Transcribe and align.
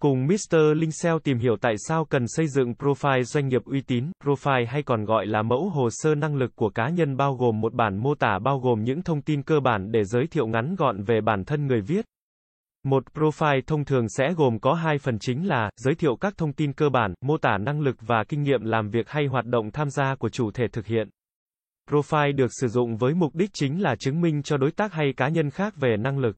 Cùng 0.00 0.26
Mr. 0.26 0.56
Linh 0.76 0.90
SEO 0.92 1.18
tìm 1.18 1.38
hiểu 1.38 1.56
tại 1.60 1.74
sao 1.88 2.04
cần 2.04 2.24
xây 2.26 2.46
dựng 2.48 2.72
profile 2.78 3.22
doanh 3.22 3.48
nghiệp 3.48 3.64
uy 3.64 3.80
tín. 3.80 4.10
Profile 4.24 4.66
hay 4.68 4.82
còn 4.82 5.04
gọi 5.04 5.26
là 5.26 5.42
mẫu 5.42 5.68
hồ 5.68 5.88
sơ 5.90 6.14
năng 6.14 6.36
lực 6.36 6.56
của 6.56 6.70
cá 6.70 6.88
nhân 6.88 7.16
bao 7.16 7.34
gồm 7.34 7.60
một 7.60 7.74
bản 7.74 7.96
mô 7.96 8.14
tả 8.14 8.38
bao 8.38 8.58
gồm 8.58 8.84
những 8.84 9.02
thông 9.02 9.22
tin 9.22 9.42
cơ 9.42 9.60
bản 9.60 9.92
để 9.92 10.04
giới 10.04 10.26
thiệu 10.26 10.46
ngắn 10.46 10.74
gọn 10.74 11.02
về 11.02 11.20
bản 11.20 11.44
thân 11.44 11.66
người 11.66 11.80
viết. 11.80 12.04
Một 12.84 13.04
profile 13.14 13.60
thông 13.66 13.84
thường 13.84 14.08
sẽ 14.08 14.34
gồm 14.36 14.58
có 14.58 14.74
hai 14.74 14.98
phần 14.98 15.18
chính 15.18 15.48
là 15.48 15.70
giới 15.76 15.94
thiệu 15.94 16.16
các 16.16 16.36
thông 16.36 16.52
tin 16.52 16.72
cơ 16.72 16.88
bản, 16.88 17.14
mô 17.20 17.38
tả 17.38 17.58
năng 17.58 17.80
lực 17.80 17.96
và 18.00 18.24
kinh 18.28 18.42
nghiệm 18.42 18.64
làm 18.64 18.90
việc 18.90 19.08
hay 19.08 19.26
hoạt 19.26 19.46
động 19.46 19.70
tham 19.70 19.90
gia 19.90 20.14
của 20.14 20.28
chủ 20.28 20.50
thể 20.50 20.68
thực 20.72 20.86
hiện. 20.86 21.08
Profile 21.90 22.36
được 22.36 22.50
sử 22.60 22.68
dụng 22.68 22.96
với 22.96 23.14
mục 23.14 23.34
đích 23.34 23.50
chính 23.52 23.82
là 23.82 23.96
chứng 23.96 24.20
minh 24.20 24.42
cho 24.42 24.56
đối 24.56 24.70
tác 24.70 24.92
hay 24.92 25.12
cá 25.16 25.28
nhân 25.28 25.50
khác 25.50 25.74
về 25.76 25.96
năng 25.96 26.18
lực, 26.18 26.36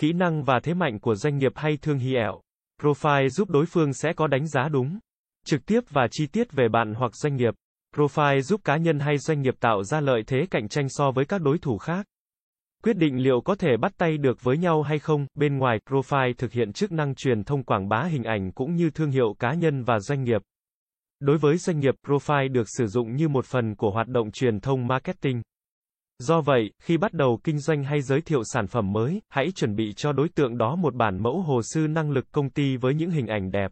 kỹ 0.00 0.12
năng 0.12 0.42
và 0.42 0.60
thế 0.62 0.74
mạnh 0.74 0.98
của 0.98 1.14
doanh 1.14 1.38
nghiệp 1.38 1.52
hay 1.54 1.78
thương 1.82 1.98
hiệu. 1.98 2.42
Profile 2.80 3.28
giúp 3.28 3.50
đối 3.50 3.66
phương 3.66 3.92
sẽ 3.92 4.12
có 4.12 4.26
đánh 4.26 4.46
giá 4.46 4.68
đúng, 4.68 4.98
trực 5.46 5.66
tiếp 5.66 5.80
và 5.90 6.08
chi 6.10 6.26
tiết 6.26 6.52
về 6.52 6.68
bạn 6.68 6.94
hoặc 6.94 7.16
doanh 7.16 7.36
nghiệp. 7.36 7.54
Profile 7.96 8.40
giúp 8.40 8.60
cá 8.64 8.76
nhân 8.76 8.98
hay 8.98 9.18
doanh 9.18 9.42
nghiệp 9.42 9.54
tạo 9.60 9.82
ra 9.82 10.00
lợi 10.00 10.22
thế 10.26 10.46
cạnh 10.50 10.68
tranh 10.68 10.88
so 10.88 11.10
với 11.10 11.24
các 11.24 11.42
đối 11.42 11.58
thủ 11.58 11.78
khác. 11.78 12.06
Quyết 12.82 12.96
định 12.96 13.16
liệu 13.16 13.40
có 13.40 13.54
thể 13.54 13.76
bắt 13.76 13.92
tay 13.98 14.18
được 14.18 14.42
với 14.42 14.58
nhau 14.58 14.82
hay 14.82 14.98
không, 14.98 15.26
bên 15.34 15.58
ngoài, 15.58 15.78
Profile 15.90 16.32
thực 16.38 16.52
hiện 16.52 16.72
chức 16.72 16.92
năng 16.92 17.14
truyền 17.14 17.44
thông 17.44 17.62
quảng 17.62 17.88
bá 17.88 18.02
hình 18.02 18.22
ảnh 18.22 18.52
cũng 18.52 18.74
như 18.74 18.90
thương 18.90 19.10
hiệu 19.10 19.34
cá 19.38 19.54
nhân 19.54 19.82
và 19.82 20.00
doanh 20.00 20.24
nghiệp. 20.24 20.42
Đối 21.20 21.38
với 21.38 21.56
doanh 21.56 21.78
nghiệp, 21.78 21.94
Profile 22.06 22.52
được 22.52 22.66
sử 22.76 22.86
dụng 22.86 23.16
như 23.16 23.28
một 23.28 23.44
phần 23.46 23.74
của 23.74 23.90
hoạt 23.90 24.08
động 24.08 24.30
truyền 24.30 24.60
thông 24.60 24.86
marketing. 24.86 25.42
Do 26.18 26.40
vậy, 26.40 26.70
khi 26.82 26.96
bắt 26.96 27.12
đầu 27.12 27.40
kinh 27.44 27.58
doanh 27.58 27.84
hay 27.84 28.02
giới 28.02 28.20
thiệu 28.20 28.42
sản 28.44 28.66
phẩm 28.66 28.92
mới, 28.92 29.20
hãy 29.28 29.50
chuẩn 29.54 29.76
bị 29.76 29.92
cho 29.96 30.12
đối 30.12 30.28
tượng 30.28 30.58
đó 30.58 30.76
một 30.76 30.94
bản 30.94 31.22
mẫu 31.22 31.40
hồ 31.40 31.60
sơ 31.62 31.86
năng 31.86 32.10
lực 32.10 32.24
công 32.32 32.50
ty 32.50 32.76
với 32.76 32.94
những 32.94 33.10
hình 33.10 33.26
ảnh 33.26 33.50
đẹp. 33.50 33.70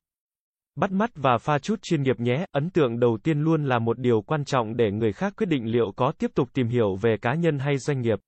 Bắt 0.76 0.92
mắt 0.92 1.10
và 1.14 1.38
pha 1.38 1.58
chút 1.58 1.82
chuyên 1.82 2.02
nghiệp 2.02 2.20
nhé, 2.20 2.44
ấn 2.52 2.70
tượng 2.70 3.00
đầu 3.00 3.18
tiên 3.22 3.40
luôn 3.40 3.64
là 3.64 3.78
một 3.78 3.98
điều 3.98 4.22
quan 4.22 4.44
trọng 4.44 4.76
để 4.76 4.90
người 4.90 5.12
khác 5.12 5.32
quyết 5.36 5.46
định 5.48 5.64
liệu 5.64 5.92
có 5.96 6.12
tiếp 6.18 6.30
tục 6.34 6.48
tìm 6.52 6.68
hiểu 6.68 6.96
về 6.96 7.16
cá 7.22 7.34
nhân 7.34 7.58
hay 7.58 7.78
doanh 7.78 8.00
nghiệp. 8.00 8.18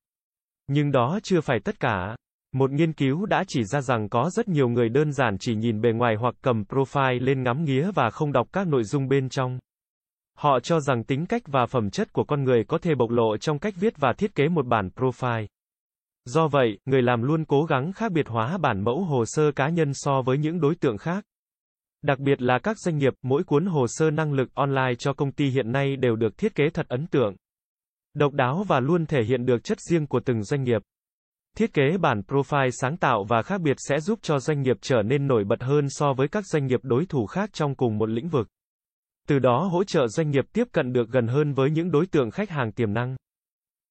Nhưng 0.66 0.92
đó 0.92 1.19
chưa 1.22 1.41
phải 1.41 1.58
tất 1.64 1.80
cả. 1.80 2.16
Một 2.55 2.70
nghiên 2.70 2.92
cứu 2.92 3.27
đã 3.27 3.44
chỉ 3.48 3.64
ra 3.64 3.80
rằng 3.80 4.08
có 4.08 4.30
rất 4.30 4.48
nhiều 4.48 4.69
người 4.69 4.88
đơn 4.88 5.12
giản 5.12 5.36
chỉ 5.41 5.55
nhìn 5.55 5.80
bề 5.80 5.92
ngoài 5.92 6.14
hoặc 6.16 6.34
cầm 6.42 6.62
profile 6.69 7.25
lên 7.25 7.42
ngắm 7.42 7.64
nghía 7.64 7.91
và 7.94 8.10
không 8.10 8.32
đọc 8.32 8.48
các 8.53 8.66
nội 8.66 8.84
dung 8.84 9.08
bên 9.08 9.28
trong. 9.28 9.58
Họ 10.39 10.61
cho 10.61 10.81
rằng 10.81 11.05
tính 11.05 11.27
cách 11.27 11.42
và 11.47 11.67
phẩm 11.67 11.91
chất 11.91 12.12
của 12.12 12.25
con 12.25 12.44
người 12.44 12.64
có 12.64 12.78
thể 12.78 12.94
bộc 12.94 13.11
lộ 13.11 13.36
trong 13.36 13.58
cách 13.58 13.75
viết 13.77 13.94
và 13.98 14.12
thiết 14.12 14.34
kế 14.34 14.48
một 14.48 14.67
bản 14.67 14.91
profile. 14.97 15.47
Do 16.25 16.48
vậy, 16.48 16.78
người 16.84 17.03
làm 17.03 17.22
luôn 17.22 17.44
cố 17.44 17.64
gắng 17.64 17.92
khác 17.92 18.12
biệt 18.12 18.28
hóa 18.28 18.59
bản 18.59 18.84
mẫu 18.84 19.05
hồ 19.05 19.25
sơ 19.27 19.53
cá 19.53 19.69
nhân 19.69 19.94
so 19.94 20.22
với 20.22 20.39
những 20.39 20.61
đối 20.61 20.75
tượng 20.75 20.98
khác. 20.98 21.25
Đặc 22.03 22.19
biệt 22.19 22.42
là 22.42 22.59
các 22.59 22.78
doanh 22.78 22.98
nghiệp, 22.98 23.14
mỗi 23.22 23.44
cuốn 23.44 23.66
hồ 23.66 23.86
sơ 23.89 24.11
năng 24.11 24.33
lực 24.33 24.55
online 24.55 24.94
cho 24.98 25.12
công 25.12 25.33
ty 25.33 25.50
hiện 25.50 25.72
nay 25.72 25.97
đều 25.97 26.16
được 26.16 26.39
thiết 26.39 26.55
kế 26.55 26.70
thật 26.70 26.89
ấn 26.89 27.06
tượng, 27.06 27.36
độc 28.14 28.33
đáo 28.33 28.64
và 28.69 28.81
luôn 28.81 29.06
thể 29.06 29.25
hiện 29.25 29.47
được 29.47 29.64
chất 29.64 29.81
riêng 29.81 30.06
của 30.06 30.20
từng 30.25 30.42
doanh 30.42 30.62
nghiệp. 30.62 30.83
Thiết 31.56 31.72
kế 31.72 31.98
bản 32.00 32.22
profile 32.28 32.70
sáng 32.70 32.97
tạo 32.97 33.25
và 33.28 33.42
khác 33.42 33.61
biệt 33.61 33.77
sẽ 33.89 34.00
giúp 34.00 34.19
cho 34.22 34.39
doanh 34.39 34.62
nghiệp 34.62 34.77
trở 34.81 35.03
nên 35.03 35.27
nổi 35.27 35.44
bật 35.44 35.62
hơn 35.62 35.86
so 35.89 36.12
với 36.12 36.28
các 36.28 36.47
doanh 36.47 36.66
nghiệp 36.66 36.81
đối 36.83 37.06
thủ 37.06 37.27
khác 37.27 37.50
trong 37.53 37.75
cùng 37.75 37.98
một 37.98 38.09
lĩnh 38.09 38.28
vực. 38.28 38.48
Từ 39.29 39.39
đó 39.39 39.65
hỗ 39.65 39.84
trợ 39.84 40.09
doanh 40.09 40.31
nghiệp 40.31 40.45
tiếp 40.53 40.65
cận 40.73 40.93
được 40.93 41.11
gần 41.11 41.27
hơn 41.27 41.53
với 41.53 41.71
những 41.71 41.91
đối 41.91 42.07
tượng 42.07 42.31
khách 42.31 42.51
hàng 42.51 42.73
tiềm 42.73 42.95
năng. 42.95 43.17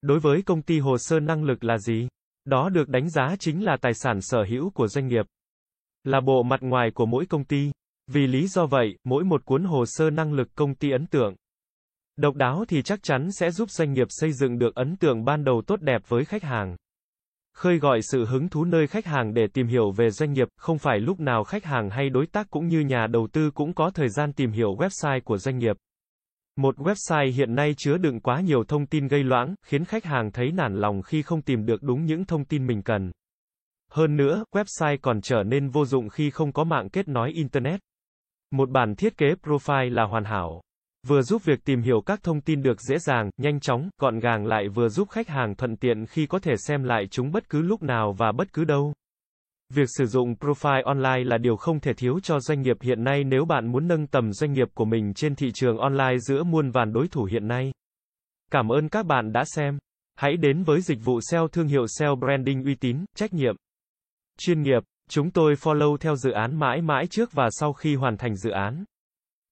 Đối 0.02 0.20
với 0.20 0.42
công 0.42 0.62
ty 0.62 0.80
hồ 0.80 0.98
sơ 0.98 1.20
năng 1.20 1.44
lực 1.44 1.64
là 1.64 1.78
gì? 1.78 2.08
Đó 2.46 2.70
được 2.70 2.90
đánh 2.90 3.10
giá 3.10 3.36
chính 3.40 3.66
là 3.66 3.78
tài 3.82 3.94
sản 3.94 4.22
sở 4.22 4.44
hữu 4.50 4.70
của 4.70 4.88
doanh 4.88 5.08
nghiệp. 5.08 5.26
Là 6.04 6.22
bộ 6.22 6.44
mặt 6.44 6.60
ngoài 6.64 6.92
của 6.94 7.06
mỗi 7.06 7.26
công 7.26 7.44
ty. 7.44 7.72
Vì 8.08 8.28
lý 8.28 8.48
do 8.48 8.66
vậy, 8.66 8.96
mỗi 9.04 9.24
một 9.24 9.46
cuốn 9.46 9.64
hồ 9.64 9.86
sơ 9.86 10.10
năng 10.10 10.34
lực 10.34 10.48
công 10.56 10.76
ty 10.76 10.92
ấn 10.92 11.08
tượng. 11.08 11.36
Độc 12.16 12.36
đáo 12.36 12.66
thì 12.68 12.82
chắc 12.82 13.04
chắn 13.04 13.32
sẽ 13.32 13.52
giúp 13.52 13.72
doanh 13.72 13.94
nghiệp 13.94 14.08
xây 14.10 14.34
dựng 14.34 14.60
được 14.60 14.76
ấn 14.76 14.96
tượng 14.96 15.26
ban 15.26 15.44
đầu 15.44 15.62
tốt 15.68 15.82
đẹp 15.82 16.02
với 16.08 16.26
khách 16.26 16.44
hàng. 16.44 16.76
Khơi 17.58 17.78
gọi 17.78 18.02
sự 18.02 18.26
hứng 18.26 18.50
thú 18.50 18.66
nơi 18.66 18.88
khách 18.88 19.06
hàng 19.06 19.34
để 19.34 19.48
tìm 19.54 19.68
hiểu 19.68 19.92
về 19.92 20.10
doanh 20.10 20.34
nghiệp, 20.34 20.48
không 20.58 20.78
phải 20.78 21.00
lúc 21.00 21.20
nào 21.20 21.44
khách 21.44 21.66
hàng 21.66 21.90
hay 21.90 22.10
đối 22.10 22.28
tác 22.28 22.48
cũng 22.50 22.68
như 22.68 22.80
nhà 22.80 23.08
đầu 23.08 23.28
tư 23.34 23.52
cũng 23.52 23.74
có 23.74 23.90
thời 23.90 24.10
gian 24.10 24.34
tìm 24.34 24.52
hiểu 24.52 24.76
website 24.76 25.22
của 25.24 25.38
doanh 25.38 25.58
nghiệp. 25.58 25.76
Một 26.58 26.78
website 26.78 27.32
hiện 27.32 27.56
nay 27.56 27.74
chứa 27.78 27.98
đựng 27.98 28.20
quá 28.20 28.42
nhiều 28.42 28.64
thông 28.64 28.86
tin 28.86 29.08
gây 29.08 29.24
loãng, 29.24 29.56
khiến 29.66 29.86
khách 29.86 30.06
hàng 30.06 30.32
thấy 30.32 30.52
nản 30.52 30.76
lòng 30.80 31.02
khi 31.02 31.22
không 31.22 31.42
tìm 31.42 31.66
được 31.66 31.84
đúng 31.84 32.06
những 32.06 32.26
thông 32.26 32.46
tin 32.46 32.68
mình 32.68 32.82
cần. 32.82 33.12
Hơn 33.92 34.16
nữa, 34.16 34.44
website 34.52 34.98
còn 35.02 35.22
trở 35.22 35.44
nên 35.44 35.70
vô 35.70 35.86
dụng 35.86 36.10
khi 36.10 36.30
không 36.30 36.52
có 36.52 36.64
mạng 36.64 36.90
kết 36.90 37.08
nối 37.08 37.32
Internet. 37.32 37.80
Một 38.52 38.70
bản 38.70 38.96
thiết 38.96 39.18
kế 39.18 39.28
profile 39.44 39.94
là 39.94 40.04
hoàn 40.04 40.24
hảo. 40.24 40.62
Vừa 41.08 41.22
giúp 41.22 41.44
việc 41.46 41.60
tìm 41.66 41.82
hiểu 41.82 42.02
các 42.06 42.24
thông 42.24 42.42
tin 42.42 42.62
được 42.62 42.82
dễ 42.82 42.98
dàng, 42.98 43.30
nhanh 43.38 43.60
chóng, 43.60 43.90
gọn 44.02 44.20
gàng 44.20 44.46
lại 44.46 44.70
vừa 44.70 44.90
giúp 44.90 45.10
khách 45.10 45.28
hàng 45.28 45.56
thuận 45.56 45.76
tiện 45.76 46.06
khi 46.06 46.26
có 46.26 46.40
thể 46.40 46.54
xem 46.58 46.84
lại 46.84 47.08
chúng 47.12 47.32
bất 47.32 47.50
cứ 47.50 47.62
lúc 47.62 47.84
nào 47.84 48.16
và 48.18 48.32
bất 48.32 48.54
cứ 48.54 48.64
đâu. 48.64 48.94
Việc 49.74 49.88
sử 49.98 50.06
dụng 50.06 50.36
profile 50.40 50.84
online 50.86 51.24
là 51.24 51.38
điều 51.38 51.56
không 51.56 51.80
thể 51.80 51.94
thiếu 51.94 52.20
cho 52.24 52.40
doanh 52.40 52.62
nghiệp 52.62 52.78
hiện 52.82 53.04
nay 53.04 53.24
nếu 53.24 53.46
bạn 53.46 53.72
muốn 53.72 53.88
nâng 53.88 54.08
tầm 54.08 54.34
doanh 54.34 54.54
nghiệp 54.54 54.68
của 54.74 54.86
mình 54.86 55.14
trên 55.14 55.36
thị 55.36 55.52
trường 55.54 55.78
online 55.78 56.18
giữa 56.18 56.44
muôn 56.44 56.72
vàn 56.72 56.94
đối 56.94 57.08
thủ 57.08 57.24
hiện 57.24 57.48
nay. 57.48 57.72
Cảm 58.52 58.72
ơn 58.72 58.90
các 58.90 59.06
bạn 59.06 59.32
đã 59.32 59.44
xem. 59.46 59.78
Hãy 60.16 60.38
đến 60.38 60.64
với 60.64 60.82
dịch 60.82 61.00
vụ 61.04 61.20
SEO 61.32 61.48
thương 61.48 61.68
hiệu 61.68 61.86
SEO 61.88 62.16
branding 62.16 62.64
uy 62.64 62.76
tín, 62.76 63.06
trách 63.16 63.34
nhiệm, 63.34 63.56
chuyên 64.38 64.62
nghiệp. 64.62 64.84
Chúng 65.10 65.32
tôi 65.32 65.54
follow 65.54 65.98
theo 65.98 66.16
dự 66.16 66.32
án 66.32 66.60
mãi 66.60 66.82
mãi 66.82 67.08
trước 67.10 67.34
và 67.34 67.50
sau 67.52 67.74
khi 67.74 67.96
hoàn 67.96 68.18
thành 68.18 68.36
dự 68.36 68.50
án. 68.50 68.84